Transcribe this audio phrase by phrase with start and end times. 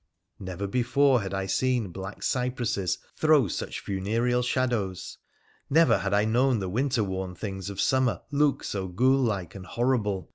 [0.39, 5.19] Never before had I seen black cypresses throw such funereal shadows;
[5.69, 9.67] never had I known the winter worn things of summer look so ghoul like and
[9.67, 10.27] horrible